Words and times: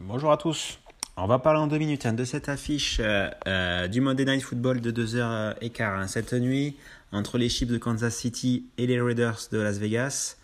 Bonjour 0.00 0.30
à 0.30 0.36
tous. 0.36 0.78
On 1.16 1.26
va 1.26 1.38
parler 1.38 1.58
en 1.58 1.66
deux 1.66 1.78
minutes 1.78 2.06
hein, 2.06 2.12
de 2.12 2.24
cette 2.24 2.48
affiche 2.48 2.98
euh, 3.00 3.28
euh, 3.46 3.88
du 3.88 4.00
Monday 4.00 4.24
Night 4.24 4.42
Football 4.42 4.80
de 4.80 4.90
2h15 4.90 5.20
euh, 5.20 5.56
hein. 5.80 6.06
cette 6.06 6.32
nuit 6.32 6.76
entre 7.12 7.38
les 7.38 7.48
Chiefs 7.48 7.68
de 7.68 7.78
Kansas 7.78 8.14
City 8.14 8.66
et 8.78 8.86
les 8.86 9.00
Raiders 9.00 9.38
de 9.50 9.58
Las 9.58 9.78
Vegas. 9.78 10.36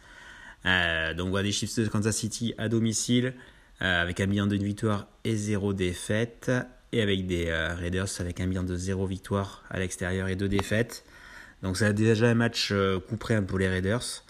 Euh, 0.66 1.14
donc 1.14 1.30
voilà 1.30 1.44
des 1.44 1.52
Chiefs 1.52 1.78
de 1.78 1.88
Kansas 1.88 2.16
City 2.16 2.54
à 2.58 2.68
domicile 2.68 3.34
avec 3.80 4.18
un 4.18 4.26
bilan 4.26 4.48
de 4.48 4.56
victoire 4.56 5.06
et 5.22 5.36
zéro 5.36 5.72
défaite 5.72 6.50
et 6.90 7.00
avec 7.00 7.28
des 7.28 7.52
Raiders 7.52 8.08
avec 8.18 8.40
un 8.40 8.48
bilan 8.48 8.64
de 8.64 8.74
zéro 8.74 9.06
victoire 9.06 9.62
à 9.70 9.78
l'extérieur 9.78 10.26
et 10.26 10.34
deux 10.34 10.48
défaites. 10.48 11.04
Donc 11.62 11.76
ça 11.76 11.86
a 11.86 11.92
déjà 11.92 12.26
un 12.26 12.34
match 12.34 12.74
coup 13.08 13.16
près 13.16 13.40
pour 13.40 13.56
les 13.56 13.68
Raiders. 13.68 14.24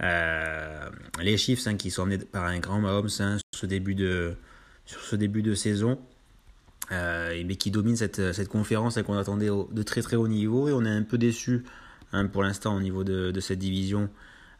les 0.00 1.36
Chiefs 1.36 1.66
hein, 1.66 1.74
qui 1.74 1.90
sont 1.90 2.02
emmenés 2.02 2.18
par 2.18 2.44
un 2.44 2.60
grand 2.60 2.80
Mahomes 2.80 3.08
sur 3.08 3.40
ce 3.52 3.66
début 3.66 3.96
de 3.96 4.36
sur 4.86 5.00
ce 5.00 5.16
début 5.16 5.42
de 5.42 5.54
saison. 5.54 5.98
Euh, 6.92 7.42
mais 7.46 7.56
qui 7.56 7.70
domine 7.70 7.96
cette, 7.96 8.32
cette 8.32 8.48
conférence 8.48 8.96
et 8.96 9.02
qu'on 9.02 9.16
attendait 9.16 9.48
de 9.48 9.82
très 9.82 10.02
très 10.02 10.16
haut 10.16 10.28
niveau. 10.28 10.68
Et 10.68 10.72
on 10.72 10.84
est 10.84 10.90
un 10.90 11.02
peu 11.02 11.18
déçu 11.18 11.64
hein, 12.12 12.26
pour 12.26 12.42
l'instant 12.42 12.76
au 12.76 12.80
niveau 12.80 13.04
de, 13.04 13.30
de 13.30 13.40
cette 13.40 13.58
division 13.58 14.10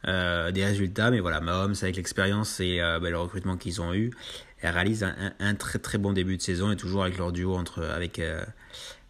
euh, 0.07 0.51
des 0.51 0.65
résultats. 0.65 1.11
Mais 1.11 1.21
voilà, 1.21 1.41
Mahomes, 1.41 1.75
avec 1.83 1.97
l'expérience 1.97 2.61
et 2.61 2.81
euh, 2.81 2.99
bah, 3.01 3.11
le 3.11 3.19
recrutement 3.19 3.57
qu'ils 3.57 3.81
ont 3.81 3.95
eu, 3.95 4.11
réalise 4.63 5.07
un, 5.39 5.55
très 5.55 5.79
très 5.79 5.99
bon 5.99 6.13
début 6.13 6.37
de 6.37 6.43
saison 6.43 6.73
et 6.73 6.77
toujours 6.77 7.05
avec 7.05 7.19
leur 7.19 7.33
duo 7.33 7.55
entre, 7.55 7.83
avec 7.85 8.21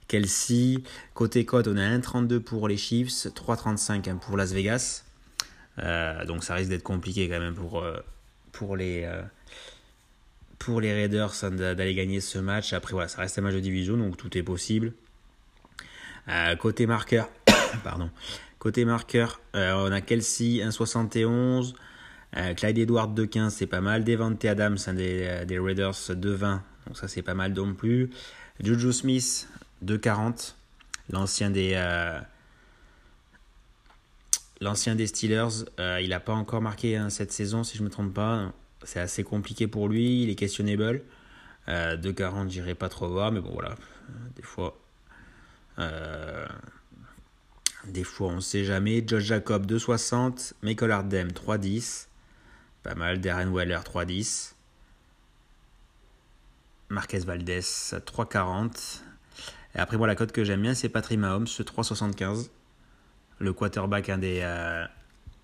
Kelsey. 0.08 0.82
Côté 1.14 1.44
code, 1.44 1.68
on 1.68 1.76
a 1.76 1.98
1,32 1.98 2.40
pour 2.40 2.66
les 2.66 2.76
Chiefs, 2.76 3.26
3,35 3.26 4.10
hein, 4.10 4.16
pour 4.16 4.36
Las 4.36 4.52
Vegas. 4.52 5.04
donc 6.26 6.42
ça 6.42 6.54
risque 6.54 6.70
d'être 6.70 6.82
compliqué 6.82 7.28
quand 7.28 7.38
même 7.38 7.54
pour, 7.54 7.84
pour 8.50 8.76
les 8.76 9.08
pour 10.58 10.80
les 10.80 10.92
Raiders 10.92 11.32
hein, 11.42 11.50
d'aller 11.50 11.94
gagner 11.94 12.20
ce 12.20 12.38
match. 12.38 12.72
Après, 12.72 12.92
voilà, 12.92 13.08
ça 13.08 13.20
reste 13.20 13.38
un 13.38 13.42
match 13.42 13.54
de 13.54 13.60
division, 13.60 13.96
donc 13.96 14.16
tout 14.16 14.36
est 14.36 14.42
possible. 14.42 14.92
Euh, 16.28 16.56
côté 16.56 16.86
marqueur, 16.86 17.28
pardon. 17.82 18.10
Côté 18.58 18.84
marqueur, 18.84 19.40
euh, 19.54 19.72
on 19.74 19.92
a 19.92 20.00
Kelsey 20.00 20.60
1,71. 20.62 21.74
Euh, 22.36 22.54
Clyde 22.54 22.78
Edward 22.78 23.18
2,15, 23.18 23.50
c'est 23.50 23.66
pas 23.66 23.80
mal. 23.80 24.04
Devante 24.04 24.44
Adams 24.44 24.78
hein, 24.86 24.94
des, 24.94 25.58
Raiders 25.58 25.92
2,20. 25.92 26.60
Donc 26.86 26.96
ça, 26.96 27.08
c'est 27.08 27.22
pas 27.22 27.34
mal 27.34 27.52
non 27.52 27.74
plus. 27.74 28.10
Juju 28.60 28.92
Smith 28.92 29.48
2,40. 29.84 30.54
L'ancien 31.10 31.50
des... 31.50 31.74
L'ancien 34.60 34.94
des 34.94 35.08
Steelers, 35.08 35.64
il 36.00 36.08
n'a 36.08 36.20
pas 36.20 36.32
encore 36.32 36.62
marqué 36.62 36.96
hein, 36.96 37.10
cette 37.10 37.32
saison, 37.32 37.64
si 37.64 37.76
je 37.76 37.82
ne 37.82 37.88
me 37.88 37.90
trompe 37.90 38.14
pas 38.14 38.52
c'est 38.84 39.00
assez 39.00 39.24
compliqué 39.24 39.66
pour 39.66 39.88
lui, 39.88 40.22
il 40.22 40.30
est 40.30 40.34
questionnable. 40.34 41.02
Euh, 41.68 41.96
2,40, 41.96 42.50
j'irai 42.50 42.74
pas 42.74 42.88
trop 42.88 43.08
voir, 43.08 43.32
mais 43.32 43.40
bon, 43.40 43.50
voilà. 43.52 43.74
Des 44.36 44.42
fois, 44.42 44.78
euh, 45.78 46.46
des 47.88 48.04
fois, 48.04 48.28
on 48.28 48.40
sait 48.40 48.64
jamais. 48.64 49.04
Josh 49.06 49.24
Jacob, 49.24 49.66
2,60. 49.66 50.52
Michael 50.62 50.90
Hardem, 50.90 51.28
3,10. 51.28 52.06
Pas 52.82 52.94
mal. 52.94 53.20
Darren 53.20 53.52
Weller, 53.52 53.80
3,10. 53.80 54.54
Marquez 56.88 57.20
Valdez, 57.20 57.60
3,40. 57.60 59.00
Et 59.74 59.78
après, 59.78 59.96
moi, 59.96 60.06
la 60.06 60.14
cote 60.14 60.32
que 60.32 60.44
j'aime 60.44 60.62
bien, 60.62 60.74
c'est 60.74 60.88
Patrick 60.88 61.18
Mahomes, 61.18 61.46
3,75. 61.46 62.50
Le 63.38 63.52
quarterback, 63.52 64.08
euh, 64.08 64.84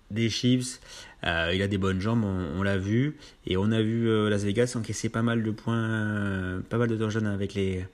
des 0.09 0.29
Chiefs. 0.29 0.79
Euh, 1.25 1.51
il 1.53 1.61
a 1.61 1.67
des 1.67 1.77
bonnes 1.77 1.99
jambes, 1.99 2.23
on, 2.23 2.63
l'a 2.63 2.77
vu. 2.77 3.17
Et 3.45 3.57
on 3.57 3.71
a 3.71 3.81
vu 3.81 4.07
euh, 4.07 4.29
Las 4.29 4.43
Vegas 4.43 4.73
encaisser 4.75 5.09
pas 5.09 5.21
mal 5.21 5.43
de 5.43 5.51
points, 5.51 6.61
pas 6.69 6.77
mal 6.77 6.87
de 6.87 6.95
touchdowns 6.95 7.27
avec 7.27 7.53
les, 7.53 7.85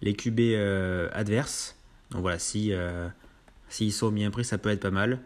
les 0.00 0.14
QB 0.14 0.40
adverses. 1.12 1.76
Donc 2.10 2.22
voilà, 2.22 2.38
si 2.38 2.72
s'ils 3.72 3.92
sont 3.92 4.10
bien 4.10 4.30
pris, 4.30 4.44
ça 4.44 4.58
peut 4.58 4.70
être 4.70 4.80
pas 4.80 4.90
mal. 4.90 5.20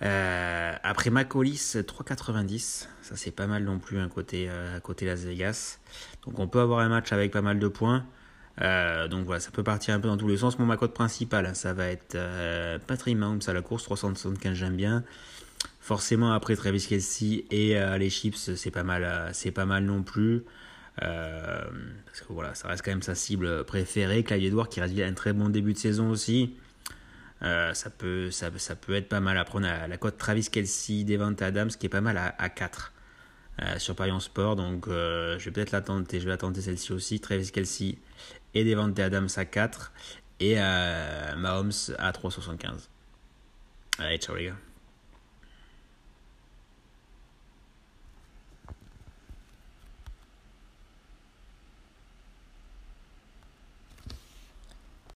après 0.00 1.10
Macolis, 1.10 1.76
3,90. 1.76 2.86
Ça, 3.02 3.16
c'est 3.16 3.30
pas 3.30 3.46
mal 3.46 3.64
non 3.64 3.78
plus, 3.78 3.98
un 3.98 4.04
hein, 4.04 4.08
côté, 4.08 4.48
côté 4.82 5.06
Las 5.06 5.20
Vegas. 5.20 5.78
Donc, 6.24 6.38
on 6.38 6.48
peut 6.48 6.60
avoir 6.60 6.80
un 6.80 6.88
match 6.88 7.12
avec 7.12 7.32
pas 7.32 7.42
mal 7.42 7.58
de 7.58 7.68
points. 7.68 8.04
donc 8.58 9.24
voilà, 9.24 9.40
ça 9.40 9.50
peut 9.50 9.62
partir 9.62 9.94
un 9.94 10.00
peu 10.00 10.08
dans 10.08 10.16
tous 10.16 10.28
les 10.28 10.38
sens. 10.38 10.58
Mon 10.58 10.66
ma 10.66 10.76
cote 10.76 10.94
principale, 10.94 11.46
hein, 11.46 11.54
ça 11.54 11.72
va 11.72 11.86
être 11.86 12.18
Patrick 12.86 13.16
Mahomes 13.16 13.40
à 13.46 13.52
la 13.52 13.62
course, 13.62 13.84
375, 13.84 14.54
j'aime 14.54 14.76
bien. 14.76 15.04
Forcément, 15.86 16.32
après 16.32 16.56
Travis 16.56 16.84
Kelsey 16.84 17.44
et 17.52 17.78
euh, 17.78 17.96
les 17.96 18.10
Chips, 18.10 18.56
c'est 18.56 18.72
pas 18.72 18.82
mal, 18.82 19.04
euh, 19.04 19.30
c'est 19.32 19.52
pas 19.52 19.66
mal 19.66 19.84
non 19.84 20.02
plus. 20.02 20.42
Euh, 21.00 21.64
parce 22.06 22.22
que 22.22 22.32
voilà, 22.32 22.56
ça 22.56 22.66
reste 22.66 22.84
quand 22.84 22.90
même 22.90 23.02
sa 23.02 23.14
cible 23.14 23.62
préférée. 23.62 24.24
Clyde 24.24 24.42
Edward 24.42 24.68
qui 24.68 24.80
reste 24.80 24.98
un 24.98 25.12
très 25.12 25.32
bon 25.32 25.48
début 25.48 25.74
de 25.74 25.78
saison 25.78 26.10
aussi. 26.10 26.56
Ça, 27.40 27.90
peut, 27.96 28.30
ça, 28.30 28.50
ça, 28.56 28.76
peut 28.76 28.94
être 28.94 29.08
pas 29.08 29.20
mal. 29.20 29.38
Après, 29.38 29.58
on 29.58 29.62
a 29.62 29.86
la 29.86 29.96
cote 29.96 30.18
Travis 30.18 30.48
Kelsey, 30.50 31.04
Devante 31.04 31.42
Adams 31.42 31.68
qui 31.68 31.86
est 31.86 31.90
pas 31.90 32.00
mal 32.00 32.16
à, 32.18 32.34
à 32.38 32.48
4 32.48 32.92
sur 33.78 33.94
Parion 33.94 34.20
Sport. 34.20 34.56
Donc, 34.56 34.86
je 34.88 35.44
vais 35.44 35.50
peut-être 35.50 35.72
la 35.72 35.82
tenter. 35.82 36.20
Je 36.20 36.28
vais 36.28 36.36
la 36.36 36.54
celle-ci 36.54 36.92
aussi. 36.92 37.20
Travis 37.20 37.50
Kelsey 37.50 37.98
et 38.54 38.64
Devante 38.64 38.98
Adams 38.98 39.28
à 39.36 39.44
4 39.44 39.92
et 40.40 40.56
Mahomes 40.56 41.72
à 41.98 42.12
3,75. 42.12 42.88
Allez, 43.98 44.18
ciao 44.18 44.36
les 44.36 44.46
gars. 44.46 44.56